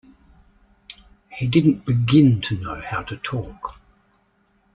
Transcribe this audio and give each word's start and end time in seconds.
He 1.29 1.45
didn’t 1.45 1.85
begin 1.85 2.41
to 2.45 2.57
know 2.57 2.81
how 2.83 3.03
to 3.03 3.17
talk. 3.17 3.79